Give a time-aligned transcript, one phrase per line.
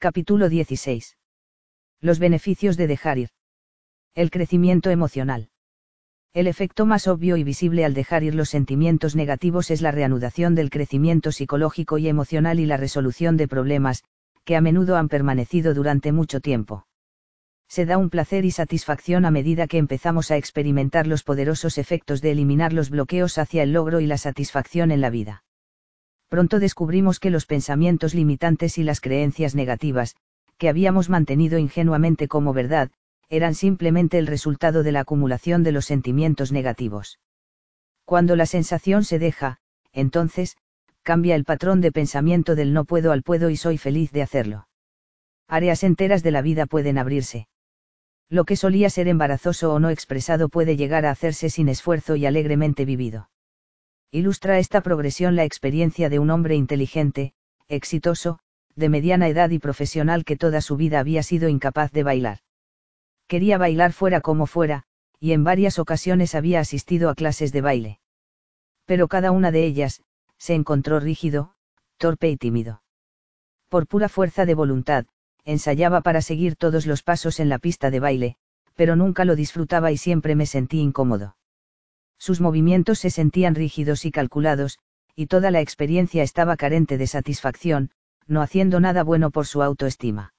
[0.00, 1.16] Capítulo 16.
[2.00, 3.30] Los beneficios de dejar ir.
[4.14, 5.48] El crecimiento emocional.
[6.32, 10.54] El efecto más obvio y visible al dejar ir los sentimientos negativos es la reanudación
[10.54, 14.04] del crecimiento psicológico y emocional y la resolución de problemas,
[14.44, 16.86] que a menudo han permanecido durante mucho tiempo.
[17.66, 22.22] Se da un placer y satisfacción a medida que empezamos a experimentar los poderosos efectos
[22.22, 25.42] de eliminar los bloqueos hacia el logro y la satisfacción en la vida
[26.28, 30.16] pronto descubrimos que los pensamientos limitantes y las creencias negativas,
[30.58, 32.90] que habíamos mantenido ingenuamente como verdad,
[33.28, 37.18] eran simplemente el resultado de la acumulación de los sentimientos negativos.
[38.04, 39.58] Cuando la sensación se deja,
[39.92, 40.56] entonces,
[41.02, 44.68] cambia el patrón de pensamiento del no puedo al puedo y soy feliz de hacerlo.
[45.46, 47.48] Áreas enteras de la vida pueden abrirse.
[48.30, 52.26] Lo que solía ser embarazoso o no expresado puede llegar a hacerse sin esfuerzo y
[52.26, 53.30] alegremente vivido.
[54.10, 57.34] Ilustra esta progresión la experiencia de un hombre inteligente,
[57.68, 58.38] exitoso,
[58.74, 62.38] de mediana edad y profesional que toda su vida había sido incapaz de bailar.
[63.26, 64.84] Quería bailar fuera como fuera,
[65.20, 68.00] y en varias ocasiones había asistido a clases de baile.
[68.86, 70.02] Pero cada una de ellas,
[70.38, 71.52] se encontró rígido,
[71.98, 72.82] torpe y tímido.
[73.68, 75.04] Por pura fuerza de voluntad,
[75.44, 78.36] ensayaba para seguir todos los pasos en la pista de baile,
[78.74, 81.36] pero nunca lo disfrutaba y siempre me sentí incómodo.
[82.18, 84.78] Sus movimientos se sentían rígidos y calculados,
[85.14, 87.90] y toda la experiencia estaba carente de satisfacción,
[88.26, 90.34] no haciendo nada bueno por su autoestima.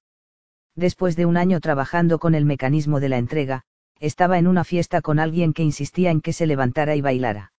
[0.76, 3.64] Después de un año trabajando con el mecanismo de la entrega,
[4.00, 7.52] estaba en una fiesta con alguien que insistía en que se levantara y bailara.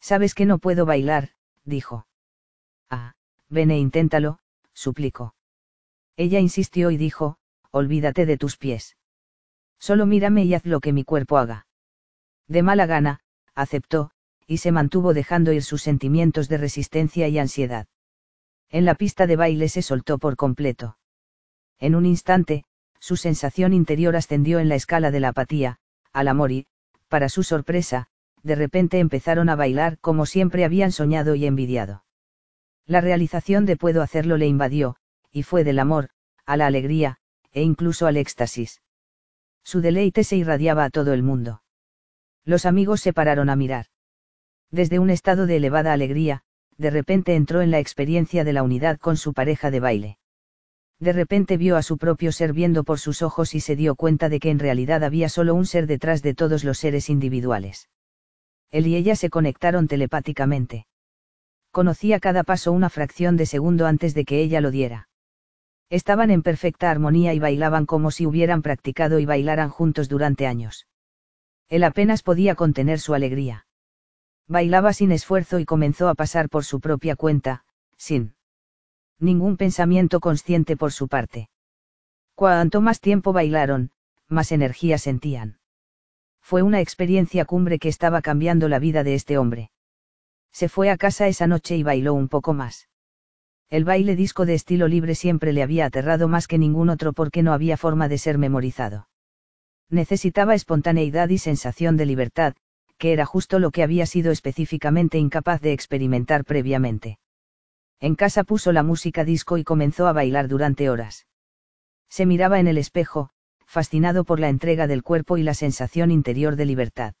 [0.00, 1.30] Sabes que no puedo bailar,
[1.64, 2.06] dijo.
[2.90, 3.14] Ah,
[3.48, 4.38] ven e inténtalo,
[4.72, 5.34] suplicó.
[6.16, 7.38] Ella insistió y dijo,
[7.70, 8.96] olvídate de tus pies.
[9.78, 11.66] Solo mírame y haz lo que mi cuerpo haga.
[12.46, 13.20] De mala gana,
[13.56, 14.12] aceptó,
[14.46, 17.88] y se mantuvo dejando ir sus sentimientos de resistencia y ansiedad.
[18.70, 20.98] En la pista de baile se soltó por completo.
[21.80, 22.64] En un instante,
[23.00, 25.78] su sensación interior ascendió en la escala de la apatía,
[26.12, 26.66] al amor y,
[27.08, 28.08] para su sorpresa,
[28.42, 32.04] de repente empezaron a bailar como siempre habían soñado y envidiado.
[32.86, 34.96] La realización de puedo hacerlo le invadió,
[35.32, 36.10] y fue del amor,
[36.44, 37.18] a la alegría,
[37.52, 38.80] e incluso al éxtasis.
[39.64, 41.62] Su deleite se irradiaba a todo el mundo.
[42.46, 43.86] Los amigos se pararon a mirar.
[44.70, 46.42] Desde un estado de elevada alegría,
[46.78, 50.18] de repente entró en la experiencia de la unidad con su pareja de baile.
[51.00, 54.28] De repente vio a su propio ser viendo por sus ojos y se dio cuenta
[54.28, 57.88] de que en realidad había solo un ser detrás de todos los seres individuales.
[58.70, 60.86] Él y ella se conectaron telepáticamente.
[61.72, 65.08] Conocía cada paso una fracción de segundo antes de que ella lo diera.
[65.90, 70.86] Estaban en perfecta armonía y bailaban como si hubieran practicado y bailaran juntos durante años.
[71.68, 73.66] Él apenas podía contener su alegría.
[74.46, 77.64] Bailaba sin esfuerzo y comenzó a pasar por su propia cuenta,
[77.96, 78.34] sin
[79.18, 81.48] ningún pensamiento consciente por su parte.
[82.34, 83.90] Cuanto más tiempo bailaron,
[84.28, 85.58] más energía sentían.
[86.40, 89.72] Fue una experiencia cumbre que estaba cambiando la vida de este hombre.
[90.52, 92.88] Se fue a casa esa noche y bailó un poco más.
[93.68, 97.42] El baile disco de estilo libre siempre le había aterrado más que ningún otro porque
[97.42, 99.08] no había forma de ser memorizado
[99.90, 102.54] necesitaba espontaneidad y sensación de libertad,
[102.98, 107.18] que era justo lo que había sido específicamente incapaz de experimentar previamente.
[108.00, 111.26] En casa puso la música disco y comenzó a bailar durante horas.
[112.08, 113.30] Se miraba en el espejo,
[113.66, 117.14] fascinado por la entrega del cuerpo y la sensación interior de libertad.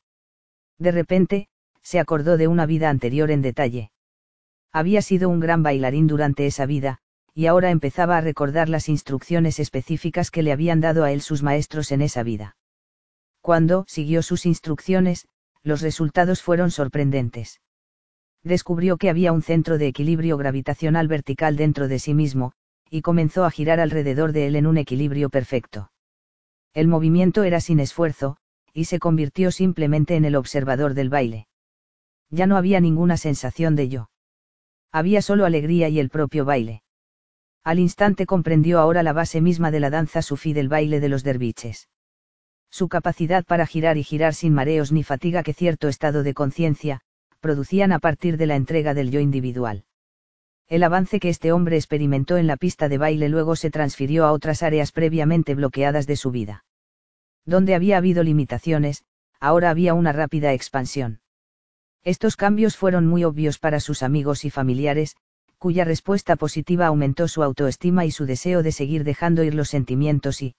[0.78, 1.48] De repente,
[1.82, 3.90] se acordó de una vida anterior en detalle.
[4.72, 7.00] Había sido un gran bailarín durante esa vida,
[7.36, 11.42] y ahora empezaba a recordar las instrucciones específicas que le habían dado a él sus
[11.42, 12.56] maestros en esa vida.
[13.42, 15.28] Cuando siguió sus instrucciones,
[15.62, 17.60] los resultados fueron sorprendentes.
[18.42, 22.52] Descubrió que había un centro de equilibrio gravitacional vertical dentro de sí mismo,
[22.88, 25.92] y comenzó a girar alrededor de él en un equilibrio perfecto.
[26.72, 28.38] El movimiento era sin esfuerzo,
[28.72, 31.48] y se convirtió simplemente en el observador del baile.
[32.30, 34.08] Ya no había ninguna sensación de yo.
[34.90, 36.80] Había solo alegría y el propio baile.
[37.66, 41.24] Al instante comprendió ahora la base misma de la danza sufí del baile de los
[41.24, 41.88] derviches.
[42.70, 47.00] Su capacidad para girar y girar sin mareos ni fatiga que cierto estado de conciencia,
[47.40, 49.82] producían a partir de la entrega del yo individual.
[50.68, 54.30] El avance que este hombre experimentó en la pista de baile luego se transfirió a
[54.30, 56.64] otras áreas previamente bloqueadas de su vida.
[57.46, 59.02] Donde había habido limitaciones,
[59.40, 61.18] ahora había una rápida expansión.
[62.04, 65.16] Estos cambios fueron muy obvios para sus amigos y familiares,
[65.58, 70.42] cuya respuesta positiva aumentó su autoestima y su deseo de seguir dejando ir los sentimientos
[70.42, 70.54] y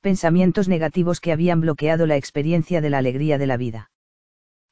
[0.00, 3.90] pensamientos negativos que habían bloqueado la experiencia de la alegría de la vida.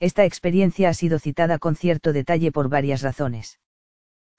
[0.01, 3.59] Esta experiencia ha sido citada con cierto detalle por varias razones.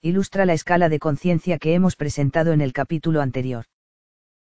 [0.01, 3.65] Ilustra la escala de conciencia que hemos presentado en el capítulo anterior.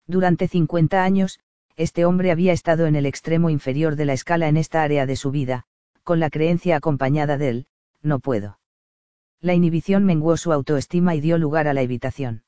[0.07, 1.41] Durante 50 años,
[1.77, 5.17] este hombre había estado en el extremo inferior de la escala en esta área de
[5.17, 5.65] su vida,
[6.03, 7.67] con la creencia acompañada de él,
[8.03, 8.59] no puedo.
[9.43, 12.45] La inhibición menguó su autoestima y dio lugar a la evitación.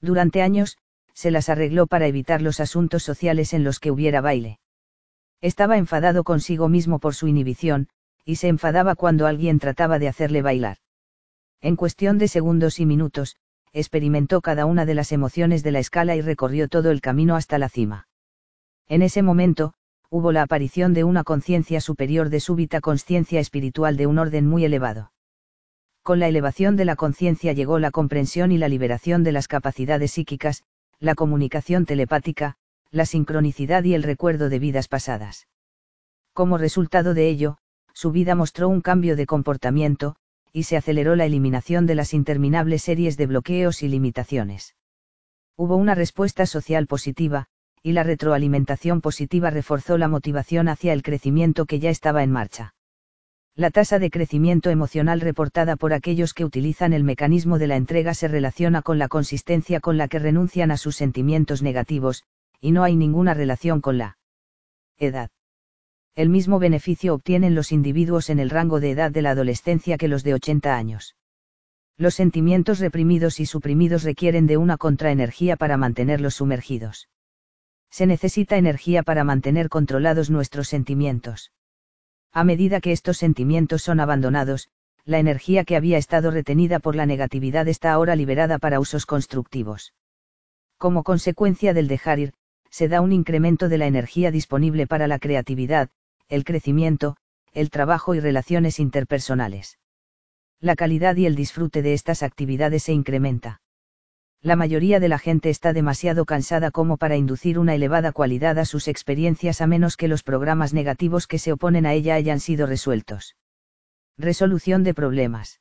[0.00, 0.78] Durante años,
[1.12, 4.58] se las arregló para evitar los asuntos sociales en los que hubiera baile.
[5.42, 7.88] Estaba enfadado consigo mismo por su inhibición,
[8.24, 10.78] y se enfadaba cuando alguien trataba de hacerle bailar.
[11.60, 13.36] En cuestión de segundos y minutos,
[13.74, 17.58] experimentó cada una de las emociones de la escala y recorrió todo el camino hasta
[17.58, 18.08] la cima.
[18.88, 19.74] En ese momento,
[20.08, 24.64] hubo la aparición de una conciencia superior de súbita conciencia espiritual de un orden muy
[24.64, 25.12] elevado.
[26.06, 30.12] Con la elevación de la conciencia llegó la comprensión y la liberación de las capacidades
[30.12, 30.62] psíquicas,
[31.00, 32.54] la comunicación telepática,
[32.92, 35.48] la sincronicidad y el recuerdo de vidas pasadas.
[36.32, 37.58] Como resultado de ello,
[37.92, 40.14] su vida mostró un cambio de comportamiento,
[40.52, 44.76] y se aceleró la eliminación de las interminables series de bloqueos y limitaciones.
[45.56, 47.48] Hubo una respuesta social positiva,
[47.82, 52.75] y la retroalimentación positiva reforzó la motivación hacia el crecimiento que ya estaba en marcha.
[53.56, 58.14] La tasa de crecimiento emocional reportada por aquellos que utilizan el mecanismo de la entrega
[58.14, 62.22] se relaciona con la consistencia con la que renuncian a sus sentimientos negativos,
[62.60, 64.18] y no hay ninguna relación con la
[64.98, 65.30] edad
[66.16, 70.08] el mismo beneficio obtienen los individuos en el rango de edad de la adolescencia que
[70.08, 71.14] los de 80 años.
[71.98, 77.10] Los sentimientos reprimidos y suprimidos requieren de una contraenergía para mantenerlos sumergidos.
[77.90, 81.52] Se necesita energía para mantener controlados nuestros sentimientos.
[82.36, 84.68] A medida que estos sentimientos son abandonados,
[85.06, 89.94] la energía que había estado retenida por la negatividad está ahora liberada para usos constructivos.
[90.76, 92.34] Como consecuencia del dejar ir,
[92.68, 95.88] se da un incremento de la energía disponible para la creatividad,
[96.28, 97.16] el crecimiento,
[97.54, 99.78] el trabajo y relaciones interpersonales.
[100.60, 103.62] La calidad y el disfrute de estas actividades se incrementa.
[104.46, 108.64] La mayoría de la gente está demasiado cansada como para inducir una elevada cualidad a
[108.64, 112.68] sus experiencias a menos que los programas negativos que se oponen a ella hayan sido
[112.68, 113.34] resueltos.
[114.16, 115.60] Resolución de problemas.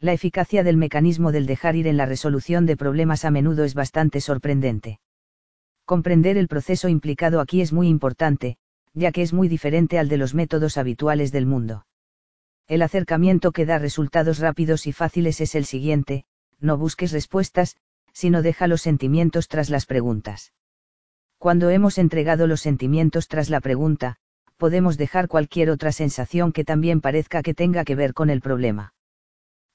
[0.00, 3.72] La eficacia del mecanismo del dejar ir en la resolución de problemas a menudo es
[3.72, 5.00] bastante sorprendente.
[5.86, 8.58] Comprender el proceso implicado aquí es muy importante,
[8.92, 11.86] ya que es muy diferente al de los métodos habituales del mundo.
[12.66, 16.26] El acercamiento que da resultados rápidos y fáciles es el siguiente,
[16.60, 17.76] no busques respuestas,
[18.14, 20.54] sino deja los sentimientos tras las preguntas.
[21.36, 24.16] Cuando hemos entregado los sentimientos tras la pregunta,
[24.56, 28.94] podemos dejar cualquier otra sensación que también parezca que tenga que ver con el problema.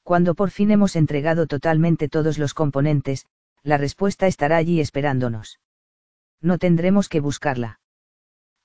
[0.01, 3.27] Cuando por fin hemos entregado totalmente todos los componentes,
[3.61, 5.59] la respuesta estará allí esperándonos.
[6.41, 7.81] No tendremos que buscarla.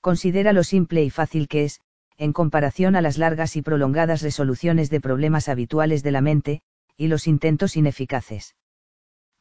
[0.01, 1.81] Considera lo simple y fácil que es,
[2.17, 6.61] en comparación a las largas y prolongadas resoluciones de problemas habituales de la mente,
[6.95, 8.55] y los intentos ineficaces.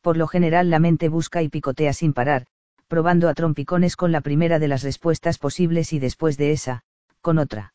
[0.04, 2.44] Por lo general la mente busca y picotea sin parar,
[2.88, 6.82] probando a trompicones con la primera de las respuestas posibles y después de esa,
[7.22, 7.72] con otra.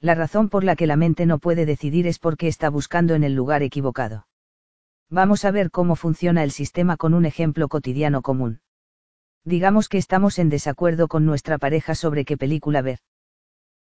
[0.00, 3.24] La razón por la que la mente no puede decidir es porque está buscando en
[3.24, 4.28] el lugar equivocado.
[5.10, 8.60] Vamos a ver cómo funciona el sistema con un ejemplo cotidiano común.
[9.44, 13.00] Digamos que estamos en desacuerdo con nuestra pareja sobre qué película ver.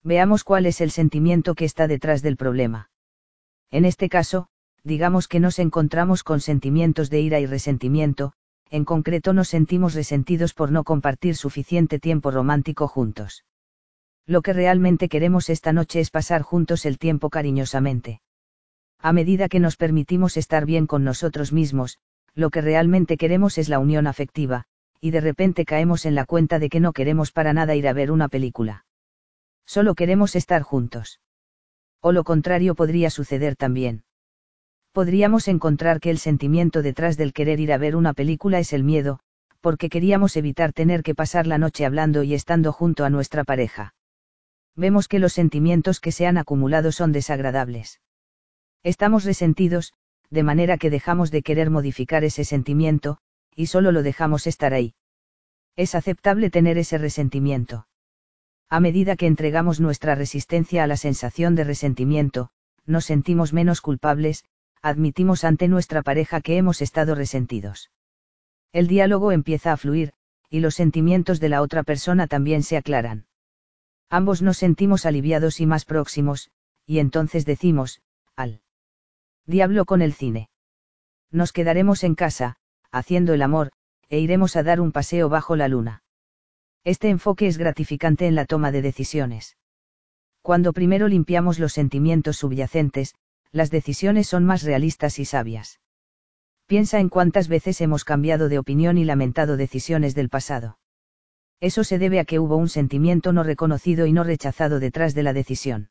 [0.03, 2.89] Veamos cuál es el sentimiento que está detrás del problema.
[3.69, 4.47] En este caso,
[4.83, 8.33] digamos que nos encontramos con sentimientos de ira y resentimiento,
[8.69, 13.45] en concreto nos sentimos resentidos por no compartir suficiente tiempo romántico juntos.
[14.25, 18.21] Lo que realmente queremos esta noche es pasar juntos el tiempo cariñosamente.
[18.99, 21.97] A medida que nos permitimos estar bien con nosotros mismos,
[22.35, 24.65] lo que realmente queremos es la unión afectiva,
[25.01, 27.93] y de repente caemos en la cuenta de que no queremos para nada ir a
[27.93, 28.85] ver una película.
[29.65, 31.21] Solo queremos estar juntos.
[32.01, 34.03] O lo contrario podría suceder también.
[34.91, 38.83] Podríamos encontrar que el sentimiento detrás del querer ir a ver una película es el
[38.83, 39.19] miedo,
[39.61, 43.93] porque queríamos evitar tener que pasar la noche hablando y estando junto a nuestra pareja.
[44.75, 48.01] Vemos que los sentimientos que se han acumulado son desagradables.
[48.83, 49.93] Estamos resentidos,
[50.29, 53.17] de manera que dejamos de querer modificar ese sentimiento,
[53.55, 54.95] y solo lo dejamos estar ahí.
[55.75, 57.87] Es aceptable tener ese resentimiento.
[58.69, 62.51] A medida que entregamos nuestra resistencia a la sensación de resentimiento,
[62.85, 64.45] nos sentimos menos culpables,
[64.81, 67.91] admitimos ante nuestra pareja que hemos estado resentidos.
[68.71, 70.13] El diálogo empieza a fluir,
[70.49, 73.25] y los sentimientos de la otra persona también se aclaran.
[74.09, 76.49] Ambos nos sentimos aliviados y más próximos,
[76.85, 78.01] y entonces decimos,
[78.35, 78.61] al
[79.45, 80.49] diablo con el cine.
[81.31, 82.55] Nos quedaremos en casa,
[82.91, 83.71] haciendo el amor,
[84.09, 86.03] e iremos a dar un paseo bajo la luna.
[86.83, 89.57] Este enfoque es gratificante en la toma de decisiones.
[90.41, 93.13] Cuando primero limpiamos los sentimientos subyacentes,
[93.51, 95.79] las decisiones son más realistas y sabias.
[96.67, 100.77] Piensa en cuántas veces hemos cambiado de opinión y lamentado decisiones del pasado.
[101.59, 105.23] Eso se debe a que hubo un sentimiento no reconocido y no rechazado detrás de
[105.23, 105.89] la decisión.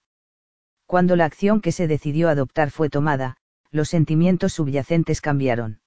[0.87, 3.37] Cuando la acción que se decidió adoptar fue tomada,
[3.71, 5.81] los sentimientos subyacentes cambiaron.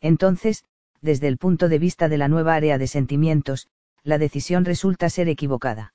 [0.00, 0.64] Entonces,
[1.00, 3.68] desde el punto de vista de la nueva área de sentimientos,
[4.02, 5.94] la decisión resulta ser equivocada.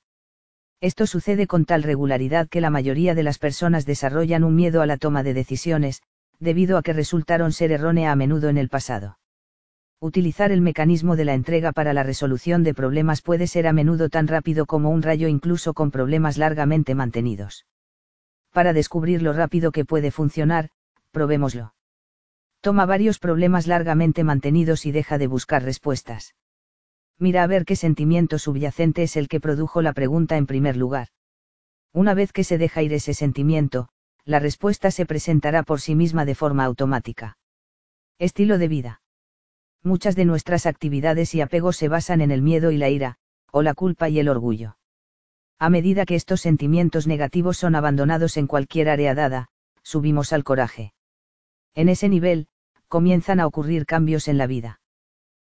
[0.82, 4.86] Esto sucede con tal regularidad que la mayoría de las personas desarrollan un miedo a
[4.86, 6.02] la toma de decisiones,
[6.40, 9.16] debido a que resultaron ser errónea a menudo en el pasado.
[10.00, 14.08] Utilizar el mecanismo de la entrega para la resolución de problemas puede ser a menudo
[14.08, 17.64] tan rápido como un rayo incluso con problemas largamente mantenidos.
[18.50, 20.70] Para descubrir lo rápido que puede funcionar,
[21.12, 21.74] probémoslo.
[22.60, 26.34] Toma varios problemas largamente mantenidos y deja de buscar respuestas.
[27.22, 31.06] Mira a ver qué sentimiento subyacente es el que produjo la pregunta en primer lugar.
[31.92, 33.90] Una vez que se deja ir ese sentimiento,
[34.24, 37.38] la respuesta se presentará por sí misma de forma automática.
[38.18, 39.02] Estilo de vida.
[39.84, 43.18] Muchas de nuestras actividades y apegos se basan en el miedo y la ira,
[43.52, 44.76] o la culpa y el orgullo.
[45.60, 49.46] A medida que estos sentimientos negativos son abandonados en cualquier área dada,
[49.84, 50.92] subimos al coraje.
[51.76, 52.48] En ese nivel,
[52.88, 54.80] comienzan a ocurrir cambios en la vida.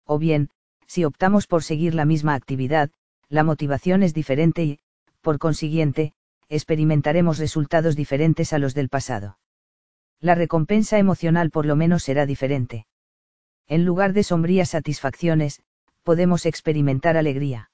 [0.06, 0.48] O bien,
[0.88, 2.90] si optamos por seguir la misma actividad,
[3.28, 4.78] la motivación es diferente y,
[5.20, 6.14] por consiguiente,
[6.48, 9.38] experimentaremos resultados diferentes a los del pasado.
[10.18, 12.86] La recompensa emocional por lo menos será diferente.
[13.68, 15.62] En lugar de sombrías satisfacciones,
[16.02, 17.70] podemos experimentar alegría.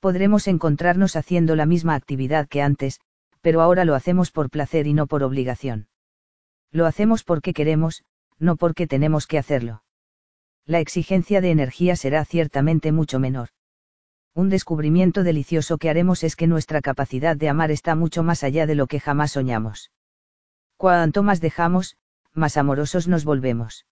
[0.00, 2.98] Podremos encontrarnos haciendo la misma actividad que antes,
[3.42, 5.86] pero ahora lo hacemos por placer y no por obligación.
[6.70, 8.04] Lo hacemos porque queremos,
[8.38, 9.82] no porque tenemos que hacerlo.
[10.66, 13.50] La exigencia de energía será ciertamente mucho menor
[14.34, 18.66] un descubrimiento delicioso que haremos es que nuestra capacidad de amar está mucho más allá
[18.66, 19.90] de lo que jamás soñamos.
[20.76, 21.96] Cuanto más dejamos,
[22.32, 23.86] más amorosos nos volvemos.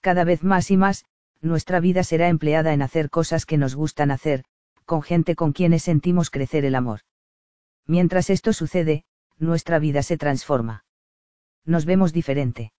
[0.00, 1.04] Cada vez más y más,
[1.40, 4.44] nuestra vida será empleada en hacer cosas que nos gustan hacer,
[4.84, 7.00] con gente con quienes sentimos crecer el amor.
[7.86, 9.04] Mientras esto sucede,
[9.38, 10.84] nuestra vida se transforma.
[11.64, 12.72] Nos vemos diferente.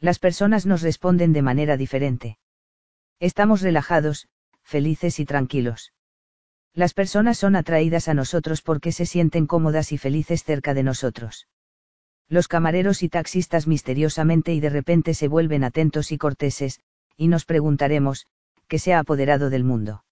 [0.00, 2.38] Las personas nos responden de manera diferente.
[3.20, 4.28] Estamos relajados,
[4.62, 5.92] felices y tranquilos.
[6.72, 11.48] Las personas son atraídas a nosotros porque se sienten cómodas y felices cerca de nosotros.
[12.28, 16.80] Los camareros y taxistas misteriosamente y de repente se vuelven atentos y corteses,
[17.16, 18.26] y nos preguntaremos,
[18.68, 20.04] ¿qué se ha apoderado del mundo?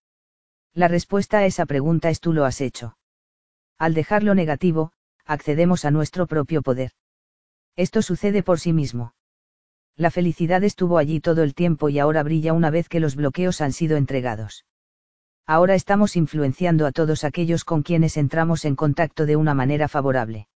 [0.72, 2.98] La respuesta a esa pregunta es tú lo has hecho.
[3.78, 4.92] Al dejar lo negativo,
[5.24, 6.92] accedemos a nuestro propio poder.
[7.76, 9.14] Esto sucede por sí mismo.
[9.96, 13.62] La felicidad estuvo allí todo el tiempo y ahora brilla una vez que los bloqueos
[13.62, 14.66] han sido entregados.
[15.46, 20.48] Ahora estamos influenciando a todos aquellos con quienes entramos en contacto de una manera favorable.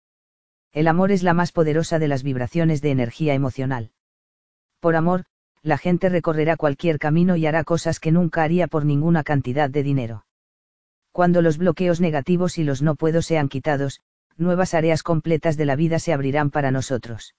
[0.73, 3.93] El amor es la más poderosa de las vibraciones de energía emocional.
[4.79, 5.25] Por amor,
[5.63, 9.83] la gente recorrerá cualquier camino y hará cosas que nunca haría por ninguna cantidad de
[9.83, 10.27] dinero.
[11.13, 14.01] Cuando los bloqueos negativos y los no puedo sean quitados,
[14.37, 17.35] nuevas áreas completas de la vida se abrirán para nosotros.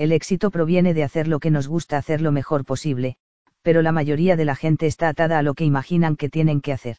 [0.00, 3.16] El éxito proviene de hacer lo que nos gusta hacer lo mejor posible,
[3.60, 6.72] pero la mayoría de la gente está atada a lo que imaginan que tienen que
[6.72, 6.96] hacer.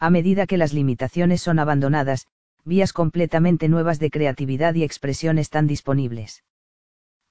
[0.00, 2.26] A medida que las limitaciones son abandonadas,
[2.64, 6.42] vías completamente nuevas de creatividad y expresión están disponibles.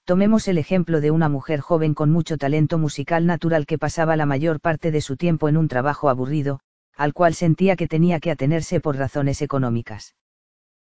[0.05, 4.25] Tomemos el ejemplo de una mujer joven con mucho talento musical natural que pasaba la
[4.25, 6.61] mayor parte de su tiempo en un trabajo aburrido,
[6.95, 10.15] al cual sentía que tenía que atenerse por razones económicas.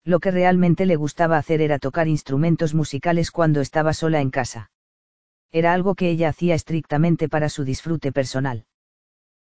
[0.04, 4.70] Lo que realmente le gustaba hacer era tocar instrumentos musicales cuando estaba sola en casa
[5.54, 8.64] era algo que ella hacía estrictamente para su disfrute personal.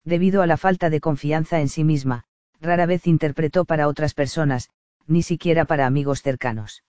[0.03, 2.23] Debido a la falta de confianza en sí misma,
[2.59, 4.71] rara vez interpretó para otras personas,
[5.05, 6.83] ni siquiera para amigos cercanos.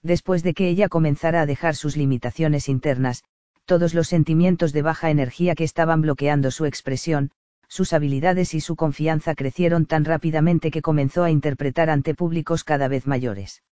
[0.00, 3.24] Después de que ella comenzara a dejar sus limitaciones internas,
[3.64, 7.32] todos los sentimientos de baja energía que estaban bloqueando su expresión,
[7.68, 12.88] sus habilidades y su confianza crecieron tan rápidamente que comenzó a interpretar ante públicos cada
[12.88, 13.62] vez mayores.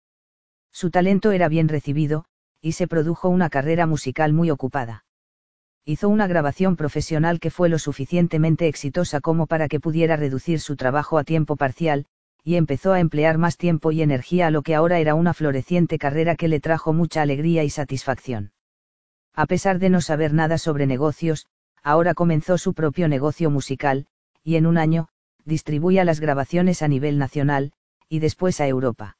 [0.73, 2.25] Su talento era bien recibido,
[2.61, 5.05] y se produjo una carrera musical muy ocupada.
[5.85, 10.77] Hizo una grabación profesional que fue lo suficientemente exitosa como para que pudiera reducir su
[10.77, 12.07] trabajo a tiempo parcial,
[12.43, 15.99] y empezó a emplear más tiempo y energía a lo que ahora era una floreciente
[15.99, 18.53] carrera que le trajo mucha alegría y satisfacción.
[19.35, 21.47] A pesar de no saber nada sobre negocios,
[21.85, 24.07] ahora comenzó su propio negocio musical,
[24.43, 25.09] y en un año,
[25.45, 27.73] distribuía las grabaciones a nivel nacional,
[28.09, 29.17] y después a Europa.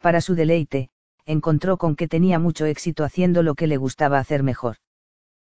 [0.00, 0.90] Para su deleite,
[1.26, 4.76] encontró con que tenía mucho éxito haciendo lo que le gustaba hacer mejor.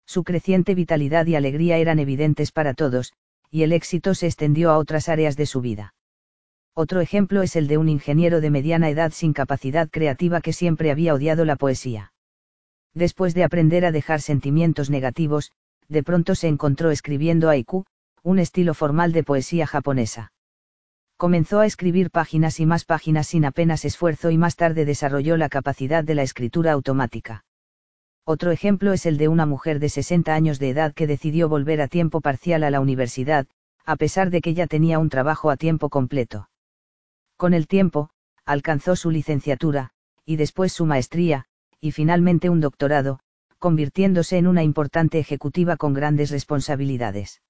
[0.06, 3.14] Su creciente vitalidad y alegría eran evidentes para todos,
[3.50, 5.94] y el éxito se extendió a otras áreas de su vida.
[6.74, 10.92] Otro ejemplo es el de un ingeniero de mediana edad sin capacidad creativa que siempre
[10.92, 12.14] había odiado la poesía.
[12.94, 15.52] Después de aprender a dejar sentimientos negativos,
[15.90, 17.86] de pronto se encontró escribiendo haiku,
[18.24, 20.32] un estilo formal de poesía japonesa.
[21.18, 25.50] Comenzó a escribir páginas y más páginas sin apenas esfuerzo y más tarde desarrolló la
[25.50, 27.46] capacidad de la escritura automática.
[28.24, 31.82] Otro ejemplo es el de una mujer de 60 años de edad que decidió volver
[31.82, 33.48] a tiempo parcial a la universidad,
[33.86, 36.50] a pesar de que ya tenía un trabajo a tiempo completo.
[37.38, 38.10] Con el tiempo,
[38.46, 39.92] alcanzó su licenciatura,
[40.26, 41.46] y después su maestría,
[41.80, 43.22] y finalmente un doctorado,
[43.60, 47.42] convirtiéndose en una importante ejecutiva con grandes responsabilidades.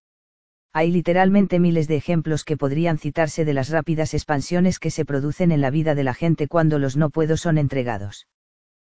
[0.73, 5.51] Hay literalmente miles de ejemplos que podrían citarse de las rápidas expansiones que se producen
[5.51, 8.27] en la vida de la gente cuando los no puedo son entregados.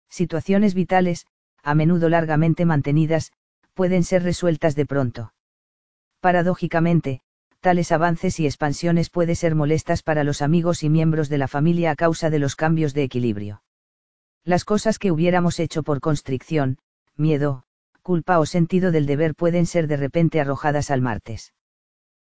[0.10, 1.26] Situaciones vitales,
[1.62, 3.32] a menudo largamente mantenidas,
[3.74, 5.34] pueden ser resueltas de pronto.
[6.20, 7.22] Paradójicamente,
[7.60, 11.92] tales avances y expansiones pueden ser molestas para los amigos y miembros de la familia
[11.92, 13.62] a causa de los cambios de equilibrio.
[14.44, 16.78] Las cosas que hubiéramos hecho por constricción,
[17.20, 17.64] miedo,
[18.02, 21.54] culpa o sentido del deber pueden ser de repente arrojadas al martes.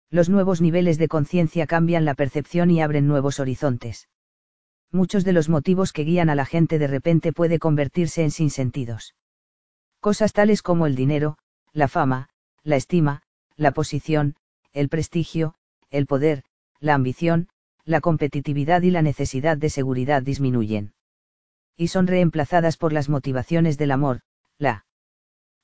[0.10, 4.10] Los nuevos niveles de conciencia cambian la percepción y abren nuevos horizontes.
[4.92, 9.16] Muchos de los motivos que guían a la gente de repente puede convertirse en sinsentidos.
[10.02, 11.38] Cosas tales como el dinero,
[11.72, 12.30] la fama,
[12.64, 13.22] la estima,
[13.56, 14.36] la posición,
[14.74, 15.56] el prestigio,
[15.90, 16.44] el poder,
[16.80, 17.48] la ambición,
[17.86, 20.94] la competitividad y la necesidad de seguridad disminuyen.
[21.78, 24.22] Y son reemplazadas por las motivaciones del amor,
[24.62, 24.86] la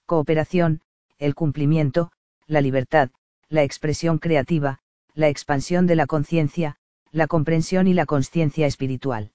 [0.08, 0.82] cooperación,
[1.20, 2.12] el cumplimiento,
[2.48, 3.12] la libertad,
[3.48, 4.80] la expresión creativa,
[5.13, 6.77] la expansión de la conciencia,
[7.12, 9.32] la comprensión y la conciencia espiritual.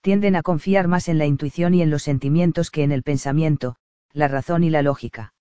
[0.00, 3.76] Tienden a confiar más en la intuición y en los sentimientos que en el pensamiento,
[4.12, 5.34] la razón y la lógica.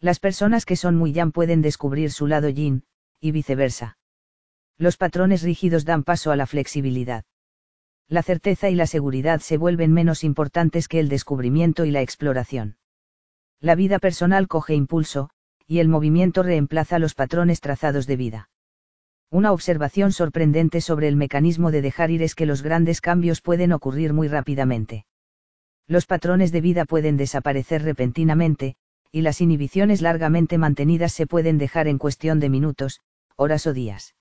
[0.00, 2.84] Las personas que son muy yan pueden descubrir su lado yin,
[3.20, 3.98] y viceversa.
[4.78, 7.24] Los patrones rígidos dan paso a la flexibilidad.
[8.08, 12.76] La certeza y la seguridad se vuelven menos importantes que el descubrimiento y la exploración.
[13.60, 15.30] La vida personal coge impulso,
[15.66, 18.50] y el movimiento reemplaza los patrones trazados de vida.
[19.30, 23.72] Una observación sorprendente sobre el mecanismo de dejar ir es que los grandes cambios pueden
[23.72, 25.06] ocurrir muy rápidamente.
[25.86, 28.76] Los patrones de vida pueden desaparecer repentinamente,
[29.10, 33.00] y las inhibiciones largamente mantenidas se pueden dejar en cuestión de minutos,
[33.36, 34.14] horas o días.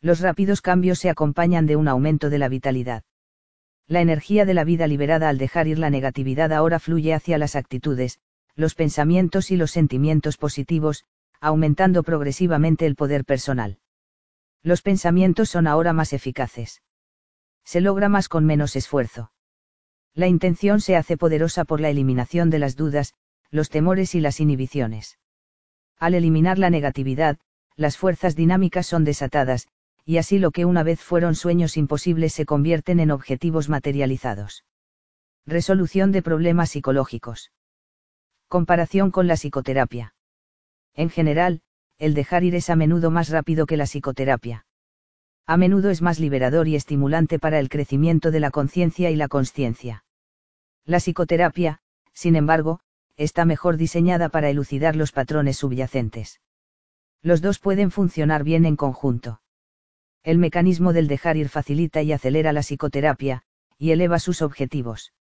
[0.00, 3.02] Los rápidos cambios se acompañan de un aumento de la vitalidad.
[3.86, 7.56] La energía de la vida liberada al dejar ir la negatividad ahora fluye hacia las
[7.56, 8.20] actitudes,
[8.54, 11.04] los pensamientos y los sentimientos positivos,
[11.40, 13.78] aumentando progresivamente el poder personal.
[14.62, 16.82] Los pensamientos son ahora más eficaces.
[17.64, 19.32] Se logra más con menos esfuerzo.
[20.14, 23.14] La intención se hace poderosa por la eliminación de las dudas,
[23.50, 25.18] los temores y las inhibiciones.
[25.98, 27.38] Al eliminar la negatividad,
[27.76, 29.68] las fuerzas dinámicas son desatadas,
[30.08, 34.64] y así lo que una vez fueron sueños imposibles se convierten en objetivos materializados.
[35.44, 37.52] Resolución de problemas psicológicos.
[38.48, 40.14] Comparación con la psicoterapia.
[40.94, 41.60] En general,
[41.98, 44.64] el dejar ir es a menudo más rápido que la psicoterapia.
[45.46, 49.28] A menudo es más liberador y estimulante para el crecimiento de la conciencia y la
[49.28, 50.04] consciencia.
[50.86, 51.80] La psicoterapia,
[52.14, 52.80] sin embargo,
[53.18, 56.40] está mejor diseñada para elucidar los patrones subyacentes.
[57.20, 59.42] Los dos pueden funcionar bien en conjunto.
[60.22, 63.42] El mecanismo del dejar ir facilita y acelera la psicoterapia,
[63.78, 65.12] y eleva sus objetivos.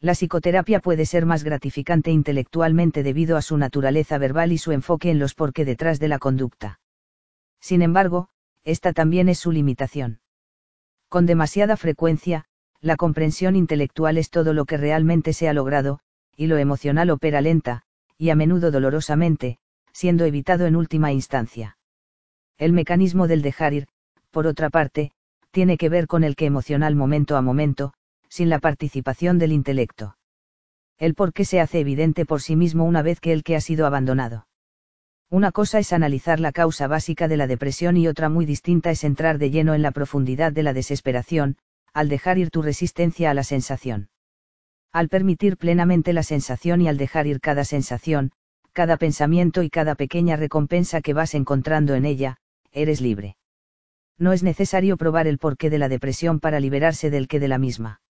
[0.00, 5.10] La psicoterapia puede ser más gratificante intelectualmente debido a su naturaleza verbal y su enfoque
[5.10, 6.80] en los por qué detrás de la conducta.
[7.60, 8.28] Sin embargo,
[8.64, 10.20] esta también es su limitación.
[11.08, 12.44] Con demasiada frecuencia,
[12.80, 16.00] la comprensión intelectual es todo lo que realmente se ha logrado,
[16.36, 17.82] y lo emocional opera lenta,
[18.18, 19.58] y a menudo dolorosamente,
[19.92, 21.78] siendo evitado en última instancia.
[22.58, 23.86] El mecanismo del dejar ir,
[24.34, 25.12] por otra parte,
[25.52, 27.94] tiene que ver con el que emocional momento a momento,
[28.28, 30.16] sin la participación del intelecto.
[30.98, 33.60] El por qué se hace evidente por sí mismo una vez que el que ha
[33.60, 34.48] sido abandonado.
[35.30, 39.04] Una cosa es analizar la causa básica de la depresión y otra muy distinta es
[39.04, 41.56] entrar de lleno en la profundidad de la desesperación,
[41.92, 44.08] al dejar ir tu resistencia a la sensación.
[44.92, 48.32] Al permitir plenamente la sensación y al dejar ir cada sensación,
[48.72, 52.38] cada pensamiento y cada pequeña recompensa que vas encontrando en ella,
[52.72, 53.36] eres libre.
[54.18, 57.58] No es necesario probar el porqué de la depresión para liberarse del que de la
[57.58, 58.00] misma.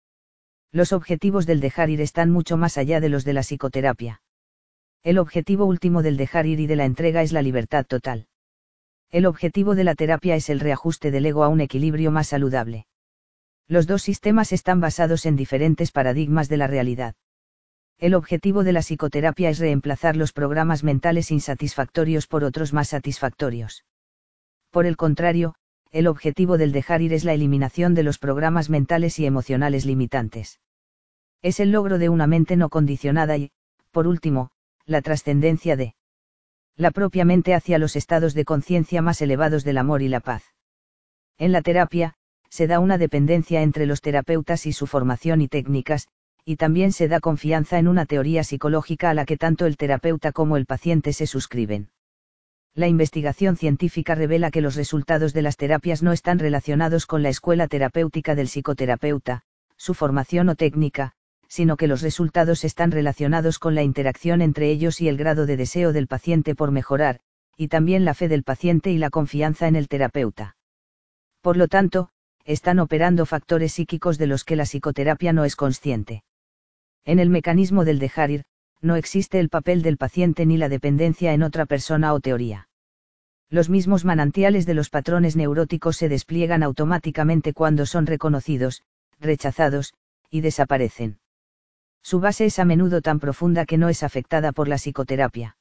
[0.70, 4.20] Los objetivos del dejar ir están mucho más allá de los de la psicoterapia.
[5.02, 8.26] El objetivo último del dejar ir y de la entrega es la libertad total.
[9.10, 12.86] El objetivo de la terapia es el reajuste del ego a un equilibrio más saludable.
[13.68, 17.14] Los dos sistemas están basados en diferentes paradigmas de la realidad.
[17.98, 23.84] El objetivo de la psicoterapia es reemplazar los programas mentales insatisfactorios por otros más satisfactorios.
[24.70, 25.54] Por el contrario,
[25.94, 30.58] el objetivo del dejar ir es la eliminación de los programas mentales y emocionales limitantes.
[31.40, 33.52] Es el logro de una mente no condicionada y,
[33.92, 34.50] por último,
[34.86, 35.94] la trascendencia de
[36.76, 40.42] la propia mente hacia los estados de conciencia más elevados del amor y la paz.
[41.38, 42.14] En la terapia,
[42.48, 46.08] se da una dependencia entre los terapeutas y su formación y técnicas,
[46.44, 50.32] y también se da confianza en una teoría psicológica a la que tanto el terapeuta
[50.32, 51.90] como el paciente se suscriben.
[52.76, 57.28] La investigación científica revela que los resultados de las terapias no están relacionados con la
[57.28, 59.42] escuela terapéutica del psicoterapeuta,
[59.76, 61.12] su formación o técnica,
[61.46, 65.56] sino que los resultados están relacionados con la interacción entre ellos y el grado de
[65.56, 67.20] deseo del paciente por mejorar,
[67.56, 70.56] y también la fe del paciente y la confianza en el terapeuta.
[71.42, 72.08] Por lo tanto,
[72.44, 76.24] están operando factores psíquicos de los que la psicoterapia no es consciente.
[77.04, 78.44] En el mecanismo del dejar ir,
[78.84, 82.68] no existe el papel del paciente ni la dependencia en otra persona o teoría.
[83.48, 88.82] Los mismos manantiales de los patrones neuróticos se despliegan automáticamente cuando son reconocidos,
[89.18, 89.94] rechazados,
[90.30, 91.18] y desaparecen.
[92.02, 95.56] Su base es a menudo tan profunda que no es afectada por la psicoterapia.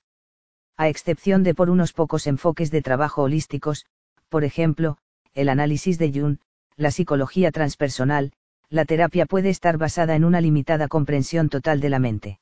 [0.76, 3.86] A excepción de por unos pocos enfoques de trabajo holísticos,
[4.28, 4.98] por ejemplo,
[5.34, 6.40] el análisis de Jung,
[6.76, 8.34] la psicología transpersonal,
[8.70, 12.40] la terapia puede estar basada en una limitada comprensión total de la mente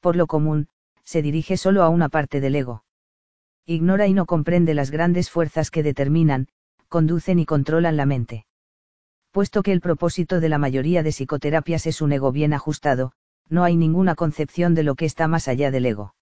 [0.00, 0.68] por lo común,
[1.04, 2.84] se dirige solo a una parte del ego.
[3.66, 6.48] Ignora y no comprende las grandes fuerzas que determinan,
[6.88, 8.46] conducen y controlan la mente.
[9.30, 13.12] Puesto que el propósito de la mayoría de psicoterapias es un ego bien ajustado,
[13.48, 16.14] no hay ninguna concepción de lo que está más allá del ego.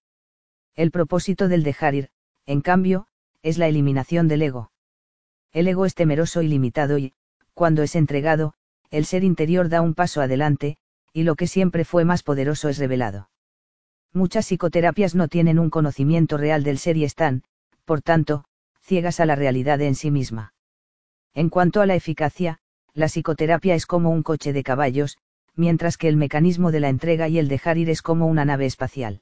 [0.75, 2.09] El propósito del dejar ir,
[2.45, 3.07] en cambio,
[3.43, 4.71] es la eliminación del ego.
[5.51, 7.13] El ego es temeroso y limitado y,
[7.53, 8.53] cuando es entregado,
[8.91, 10.77] el ser interior da un paso adelante,
[11.13, 13.29] y lo que siempre fue más poderoso es revelado.
[14.13, 17.43] Muchas psicoterapias no tienen un conocimiento real del ser y están,
[17.85, 18.45] por tanto,
[18.81, 20.53] ciegas a la realidad en sí misma.
[21.33, 22.59] En cuanto a la eficacia,
[22.93, 25.17] la psicoterapia es como un coche de caballos,
[25.55, 28.65] mientras que el mecanismo de la entrega y el dejar ir es como una nave
[28.65, 29.21] espacial.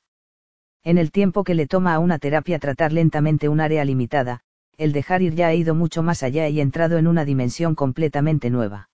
[0.83, 4.41] En el tiempo que le toma a una terapia tratar lentamente un área limitada,
[4.77, 8.49] el dejar ir ya ha ido mucho más allá y entrado en una dimensión completamente
[8.49, 8.89] nueva.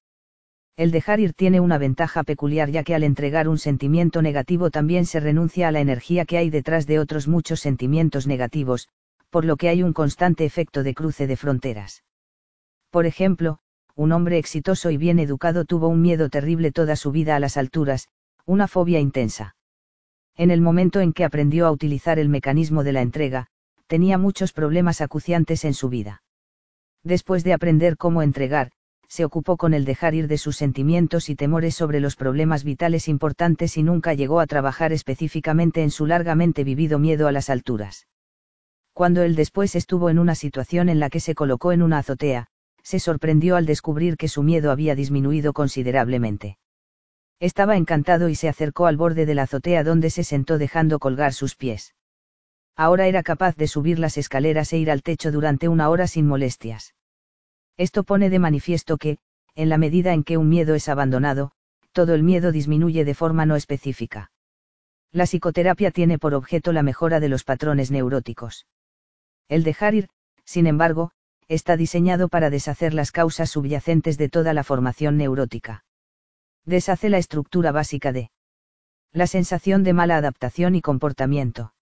[0.77, 5.05] El dejar ir tiene una ventaja peculiar ya que al entregar un sentimiento negativo también
[5.05, 8.87] se renuncia a la energía que hay detrás de otros muchos sentimientos negativos,
[9.29, 12.03] por lo que hay un constante efecto de cruce de fronteras.
[12.89, 13.59] Por ejemplo,
[13.95, 17.57] un hombre exitoso y bien educado tuvo un miedo terrible toda su vida a las
[17.57, 18.07] alturas,
[18.45, 19.55] una fobia intensa.
[20.35, 23.47] En el momento en que aprendió a utilizar el mecanismo de la entrega,
[23.87, 26.23] tenía muchos problemas acuciantes en su vida.
[27.03, 28.71] Después de aprender cómo entregar,
[29.11, 33.09] se ocupó con el dejar ir de sus sentimientos y temores sobre los problemas vitales
[33.09, 38.07] importantes y nunca llegó a trabajar específicamente en su largamente vivido miedo a las alturas.
[38.93, 42.47] Cuando él después estuvo en una situación en la que se colocó en una azotea,
[42.83, 46.57] se sorprendió al descubrir que su miedo había disminuido considerablemente.
[47.41, 51.33] Estaba encantado y se acercó al borde de la azotea donde se sentó dejando colgar
[51.33, 51.95] sus pies.
[52.77, 56.27] Ahora era capaz de subir las escaleras e ir al techo durante una hora sin
[56.27, 56.93] molestias.
[57.77, 59.17] Esto pone de manifiesto que,
[59.55, 61.51] en la medida en que un miedo es abandonado,
[61.91, 64.31] todo el miedo disminuye de forma no específica.
[65.11, 68.65] La psicoterapia tiene por objeto la mejora de los patrones neuróticos.
[69.49, 70.09] El dejar ir,
[70.45, 71.11] sin embargo,
[71.49, 75.83] está diseñado para deshacer las causas subyacentes de toda la formación neurótica.
[76.63, 78.31] Deshace la estructura básica de
[79.11, 81.73] la sensación de mala adaptación y comportamiento.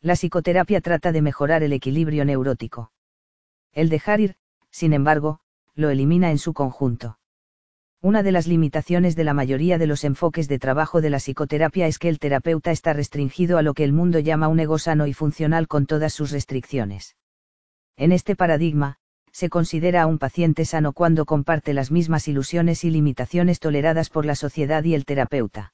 [0.00, 2.92] La psicoterapia trata de mejorar el equilibrio neurótico.
[3.72, 4.36] El dejar ir,
[4.76, 5.40] sin embargo,
[5.74, 7.18] lo elimina en su conjunto.
[8.02, 11.86] Una de las limitaciones de la mayoría de los enfoques de trabajo de la psicoterapia
[11.86, 15.06] es que el terapeuta está restringido a lo que el mundo llama un ego sano
[15.06, 17.16] y funcional con todas sus restricciones.
[17.96, 18.98] En este paradigma,
[19.32, 24.26] se considera a un paciente sano cuando comparte las mismas ilusiones y limitaciones toleradas por
[24.26, 25.72] la sociedad y el terapeuta.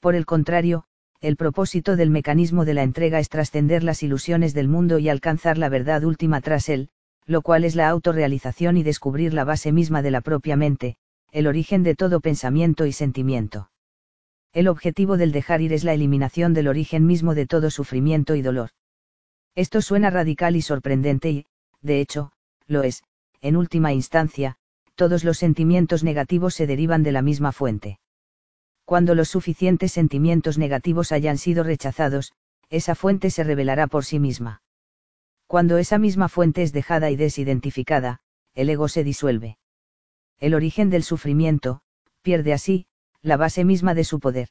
[0.00, 0.84] Por el contrario,
[1.20, 5.58] el propósito del mecanismo de la entrega es trascender las ilusiones del mundo y alcanzar
[5.58, 6.88] la verdad última tras él,
[7.26, 10.96] lo cual es la autorrealización y descubrir la base misma de la propia mente,
[11.32, 13.70] el origen de todo pensamiento y sentimiento.
[14.52, 18.42] El objetivo del dejar ir es la eliminación del origen mismo de todo sufrimiento y
[18.42, 18.70] dolor.
[19.54, 21.46] Esto suena radical y sorprendente y,
[21.82, 22.32] de hecho,
[22.66, 23.02] lo es,
[23.40, 24.56] en última instancia,
[24.94, 27.98] todos los sentimientos negativos se derivan de la misma fuente.
[28.84, 32.32] Cuando los suficientes sentimientos negativos hayan sido rechazados,
[32.70, 34.62] esa fuente se revelará por sí misma.
[35.46, 38.20] Cuando esa misma fuente es dejada y desidentificada,
[38.54, 39.58] el ego se disuelve.
[40.38, 41.80] El origen del sufrimiento,
[42.22, 42.86] pierde así,
[43.22, 44.48] la base misma de su poder.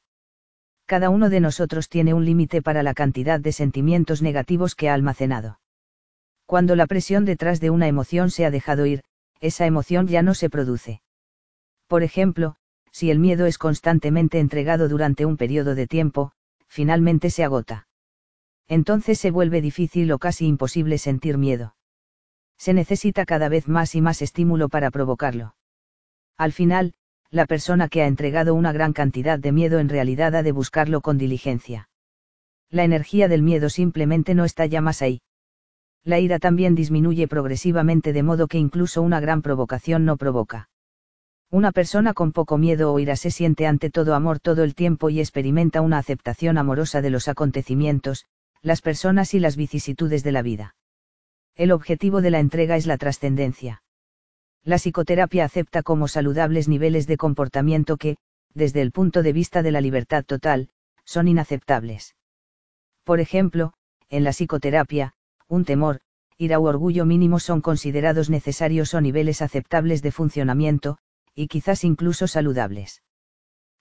[0.86, 4.94] Cada uno de nosotros tiene un límite para la cantidad de sentimientos negativos que ha
[4.94, 5.60] almacenado.
[6.46, 9.04] Cuando la presión detrás de una emoción se ha dejado ir,
[9.42, 11.02] esa emoción ya no se produce.
[11.88, 12.56] Por ejemplo,
[12.92, 16.32] si el miedo es constantemente entregado durante un periodo de tiempo,
[16.68, 17.88] finalmente se agota.
[18.68, 21.76] Entonces se vuelve difícil o casi imposible sentir miedo.
[22.58, 25.56] Se necesita cada vez más y más estímulo para provocarlo.
[26.38, 26.94] Al final,
[27.30, 31.02] la persona que ha entregado una gran cantidad de miedo en realidad ha de buscarlo
[31.02, 31.90] con diligencia.
[32.70, 35.22] La energía del miedo simplemente no está ya más ahí.
[36.04, 40.70] La ira también disminuye progresivamente de modo que incluso una gran provocación no provoca.
[41.52, 45.10] Una persona con poco miedo o ira se siente ante todo amor todo el tiempo
[45.10, 48.26] y experimenta una aceptación amorosa de los acontecimientos,
[48.66, 50.76] las personas y las vicisitudes de la vida.
[51.56, 53.84] El objetivo de la entrega es la trascendencia.
[54.64, 58.18] La psicoterapia acepta como saludables niveles de comportamiento que,
[58.56, 60.70] desde el punto de vista de la libertad total,
[61.04, 62.16] son inaceptables.
[63.04, 63.74] Por ejemplo,
[64.10, 65.14] en la psicoterapia,
[65.48, 66.02] un temor,
[66.36, 70.98] ira u orgullo mínimo son considerados necesarios o niveles aceptables de funcionamiento,
[71.36, 73.04] y quizás incluso saludables.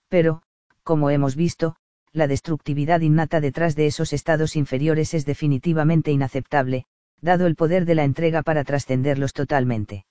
[0.09, 0.43] Pero,
[0.83, 1.75] como hemos visto,
[2.15, 6.85] la destructividad innata detrás de esos estados inferiores es definitivamente inaceptable,
[7.21, 10.05] dado el poder de la entrega para trascenderlos totalmente.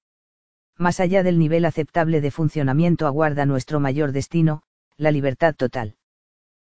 [0.76, 4.62] Más allá del nivel aceptable de funcionamiento aguarda nuestro mayor destino,
[4.98, 5.96] la libertad total.